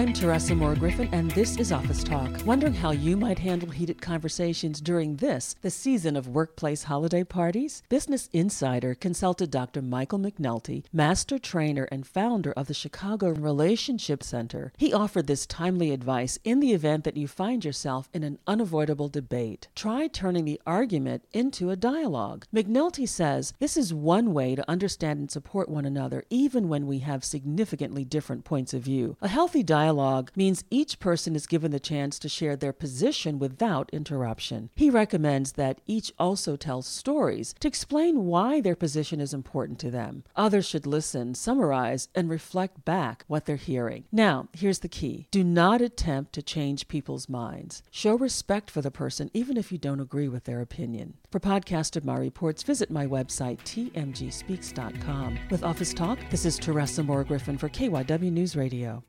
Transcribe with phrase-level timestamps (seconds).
[0.00, 2.30] I'm Teresa Moore Griffin, and this is Office Talk.
[2.46, 7.82] Wondering how you might handle heated conversations during this, the season of workplace holiday parties?
[7.90, 9.82] Business Insider consulted Dr.
[9.82, 14.72] Michael McNulty, master trainer and founder of the Chicago Relationship Center.
[14.78, 19.10] He offered this timely advice in the event that you find yourself in an unavoidable
[19.10, 19.68] debate.
[19.74, 22.46] Try turning the argument into a dialogue.
[22.54, 27.00] McNulty says this is one way to understand and support one another, even when we
[27.00, 29.18] have significantly different points of view.
[29.20, 29.89] A healthy dialogue
[30.36, 34.70] means each person is given the chance to share their position without interruption.
[34.74, 39.90] He recommends that each also tell stories to explain why their position is important to
[39.90, 40.24] them.
[40.36, 44.04] Others should listen, summarize, and reflect back what they're hearing.
[44.12, 47.82] Now, here's the key do not attempt to change people's minds.
[47.90, 51.14] Show respect for the person, even if you don't agree with their opinion.
[51.30, 55.38] For podcast of my reports, visit my website, tmgspeaks.com.
[55.50, 59.04] With Office Talk, this is Teresa Moore Griffin for KYW News Radio.